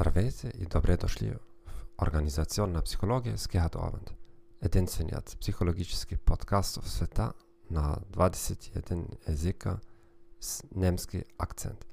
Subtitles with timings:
[0.00, 1.38] Здравейте и добре дошли в
[2.02, 4.14] Организационна психология с Гехат Ованд.
[4.62, 7.32] Единственият психологически подкаст в света
[7.70, 9.78] на 21 езика
[10.40, 11.86] с немски акцент.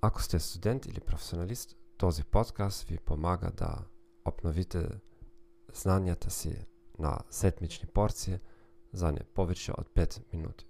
[0.00, 3.78] Ако сте студент или професионалист, този подкаст ви помага да
[4.24, 4.88] обновите
[5.74, 6.66] знанията си
[6.98, 8.38] на седмични порции
[8.92, 10.66] за не повече от 5 минути.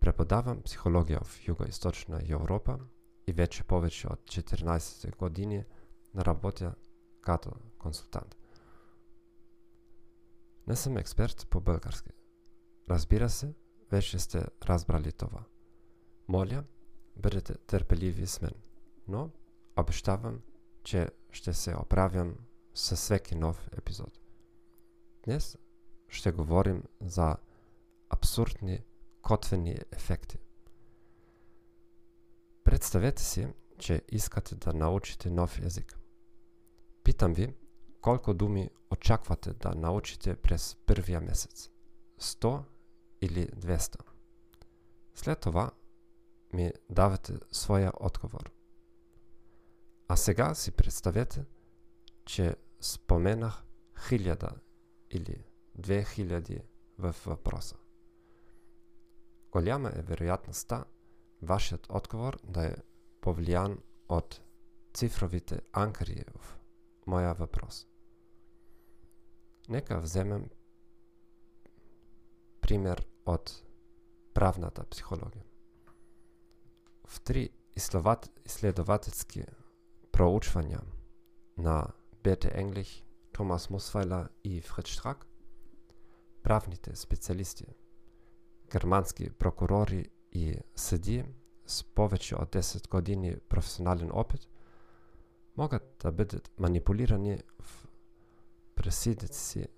[0.00, 2.78] Преподавам психология в Юго-Источна Европа
[3.26, 5.64] и вече повече от 14 години
[6.16, 6.74] работя
[7.20, 8.36] като консултант.
[10.66, 12.10] Не съм експерт по български.
[12.90, 13.54] Разбира се,
[13.90, 15.44] вече сте разбрали това.
[16.28, 16.64] Моля,
[17.16, 18.54] бъдете търпеливи с мен,
[19.08, 19.30] но
[19.76, 20.40] обещавам,
[20.82, 22.36] че ще се оправям
[22.74, 24.20] със всеки нов епизод.
[25.24, 25.58] Днес
[26.08, 27.36] ще говорим за
[28.10, 28.84] абсурдни
[29.22, 30.38] котвени ефекти.
[32.76, 35.98] Представете си, че искате да научите нов език.
[37.04, 37.54] Питам ви,
[38.00, 41.70] колко думи очаквате да научите през първия месец?
[42.20, 42.62] 100
[43.20, 44.00] или 200?
[45.14, 45.70] След това
[46.52, 48.52] ми давате своя отговор.
[50.08, 51.44] А сега си представете,
[52.24, 53.64] че споменах
[54.08, 54.50] хиляда
[55.10, 56.62] или две хиляди
[56.98, 57.76] в въпроса.
[59.52, 60.84] Голяма е вероятността
[61.42, 62.74] вашият отговор да е
[63.20, 64.40] повлиян от
[64.94, 66.58] цифровите анкари в
[67.06, 67.86] моя въпрос.
[69.68, 70.50] Нека вземем
[72.60, 73.64] пример от
[74.34, 75.44] правната психология.
[77.06, 77.50] В три
[78.44, 79.44] изследователски
[80.12, 80.80] проучвания
[81.58, 81.92] на
[82.22, 83.02] Бете Енглих,
[83.32, 85.26] Томас Мусвайлер и Фрид Штрак,
[86.42, 87.66] правните специалисти,
[88.72, 91.24] германски прокурори и съди
[91.66, 94.48] с повече от 10 години професионален опит
[95.56, 97.88] могат да бъдат манипулирани в
[98.74, 99.68] пресидите си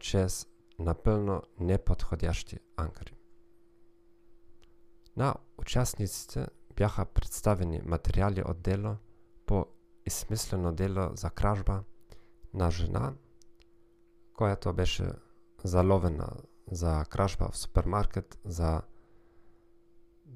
[0.00, 0.46] чрез
[0.78, 3.16] напълно неподходящи анкари.
[5.16, 6.46] На участниците
[6.76, 8.96] бяха представени материали от дело
[9.46, 9.66] по
[10.06, 11.84] измислено дело за кражба
[12.54, 13.14] на жена,
[14.34, 15.12] която беше
[15.64, 16.28] заловена
[16.70, 18.82] за кражба в супермаркет за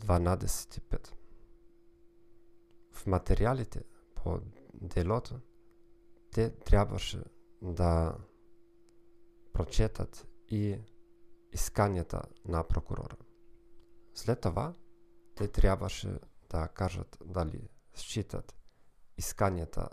[0.00, 1.14] 12.5.
[2.92, 4.40] В материалите по
[4.74, 5.40] делото
[6.30, 7.22] те трябваше
[7.62, 8.18] да
[9.52, 10.78] прочетат и
[11.52, 13.16] исканията на прокурора.
[14.14, 14.74] След това
[15.36, 16.18] те трябваше
[16.50, 18.56] да кажат дали считат
[19.16, 19.88] исканията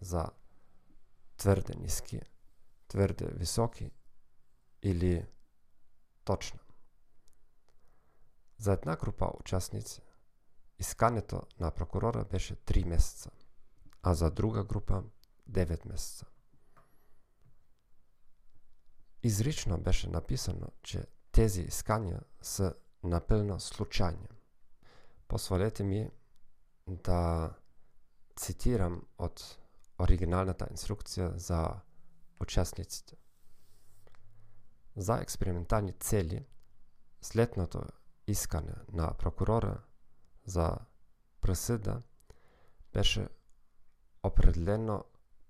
[0.00, 0.30] за
[1.36, 2.20] твърде ниски,
[2.88, 3.90] твърде високи
[4.82, 5.26] или
[6.24, 6.60] точно.
[8.62, 10.00] За една група участници
[10.78, 13.30] искането на прокурора беше 3 месеца,
[14.02, 15.02] а за друга група
[15.50, 16.26] 9 месеца.
[19.22, 24.28] Изрично беше написано, че тези искания са напълно случайни.
[25.28, 26.10] Позволете ми
[26.86, 27.50] да
[28.36, 29.58] цитирам от
[30.00, 31.70] оригиналната инструкция за
[32.40, 33.16] участниците.
[34.96, 36.46] За експериментални цели
[37.22, 37.82] следното
[38.26, 39.82] искане на прокурора
[40.44, 40.78] за
[41.40, 42.02] присъда
[42.92, 43.28] беше
[44.22, 45.04] определено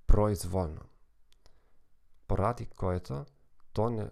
[0.06, 0.80] произволно,
[2.28, 3.24] поради което
[3.72, 4.10] то не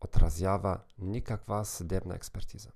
[0.00, 2.70] отразява никаква съдебна експертиза.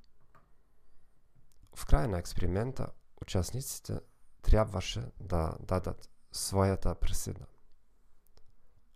[1.77, 4.01] В края на експеримента участниците
[4.43, 7.47] трябваше да дадат своята присъда.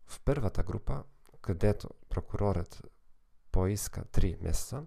[0.06, 1.04] В първата група,
[1.40, 2.82] където прокурорът
[3.52, 4.86] поиска 3 месеца,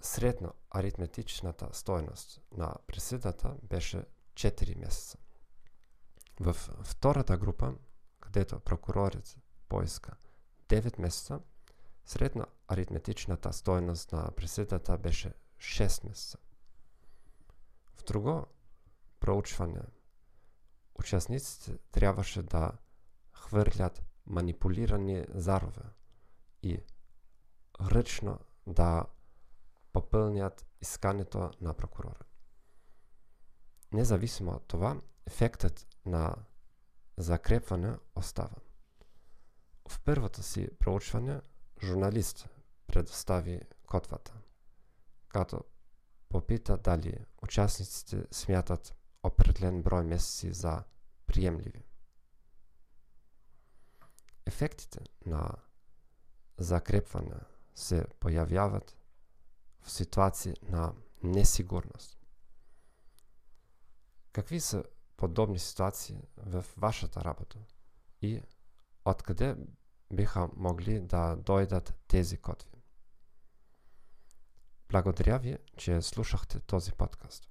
[0.00, 4.04] средно аритметичната стойност на присъдата беше
[4.34, 5.18] 4 месеца.
[6.40, 7.74] В втората група,
[8.20, 10.16] където прокурорът поиска
[10.68, 11.40] 9 месеца,
[12.04, 16.38] средно аритметичната стойност на присъдата беше 6 месеца.
[17.94, 18.46] В друго
[19.20, 19.80] проучване
[20.94, 22.72] участниците трябваше да
[23.32, 25.82] хвърлят манипулирани зарове
[26.62, 26.80] и
[27.80, 29.04] ръчно да
[30.00, 32.20] попълнят искането на прокурора.
[33.92, 36.34] Независимо от това, ефектът на
[37.16, 38.56] закрепване остава.
[39.88, 41.40] В първото си проучване
[41.82, 42.48] журналист
[42.86, 44.34] предостави котвата,
[45.28, 45.64] като
[46.28, 50.84] попита дали участниците смятат определен брой месеци за
[51.26, 51.84] приемливи.
[54.46, 55.50] Ефектите на
[56.58, 57.40] закрепване
[57.74, 58.97] се появяват
[59.80, 62.18] в ситуации на несигурност.
[64.32, 64.84] Какви са
[65.16, 67.58] подобни ситуации в вашата работа
[68.22, 68.42] и
[69.04, 69.56] откъде
[70.12, 72.70] биха могли да дойдат тези котви?
[74.88, 77.48] Благодаря ви, че слушахте този подкаст.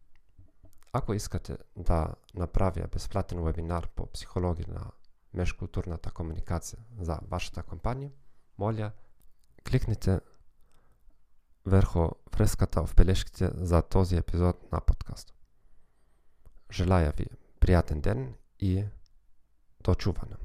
[0.94, 4.92] Ако искате да направя безплатен вебинар по психология на
[5.34, 8.12] межкултурната комуникация за вашата компания,
[8.58, 8.92] моля,
[9.70, 10.20] кликнете
[11.68, 15.34] върху връзката в бележките за този епизод на подкаст.
[16.72, 17.26] Желая ви
[17.60, 18.86] приятен ден и
[19.84, 20.36] до чуване.